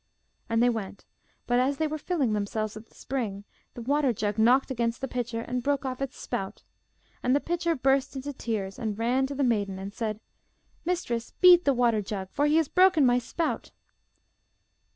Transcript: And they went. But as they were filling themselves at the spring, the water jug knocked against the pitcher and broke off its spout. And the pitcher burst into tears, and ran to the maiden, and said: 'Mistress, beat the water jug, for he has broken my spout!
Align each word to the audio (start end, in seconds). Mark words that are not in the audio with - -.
And 0.49 0.63
they 0.63 0.69
went. 0.71 1.05
But 1.45 1.59
as 1.59 1.77
they 1.77 1.85
were 1.85 1.99
filling 1.99 2.33
themselves 2.33 2.75
at 2.75 2.87
the 2.87 2.95
spring, 2.95 3.43
the 3.75 3.83
water 3.83 4.11
jug 4.13 4.39
knocked 4.39 4.71
against 4.71 4.99
the 4.99 5.07
pitcher 5.07 5.41
and 5.41 5.61
broke 5.61 5.85
off 5.85 6.01
its 6.01 6.17
spout. 6.17 6.63
And 7.21 7.35
the 7.35 7.39
pitcher 7.39 7.75
burst 7.75 8.15
into 8.15 8.33
tears, 8.33 8.79
and 8.79 8.97
ran 8.97 9.27
to 9.27 9.35
the 9.35 9.43
maiden, 9.43 9.77
and 9.77 9.93
said: 9.93 10.19
'Mistress, 10.85 11.33
beat 11.39 11.65
the 11.65 11.73
water 11.75 12.01
jug, 12.01 12.29
for 12.31 12.47
he 12.47 12.55
has 12.55 12.67
broken 12.67 13.05
my 13.05 13.19
spout! 13.19 13.69